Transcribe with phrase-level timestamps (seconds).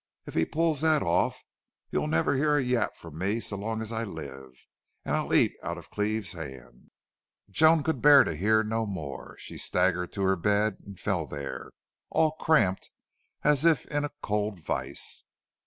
[0.25, 1.43] "If he pulls thet off
[1.91, 4.65] you'll never hear a yap from me so long as I live.
[5.05, 6.89] An' I'll eat out of Cleve's hand."
[7.51, 9.35] Joan could bear to hear no more.
[9.37, 11.69] She staggered to her bed and fell there,
[12.09, 12.89] all cramped
[13.43, 15.23] as if in a cold vise.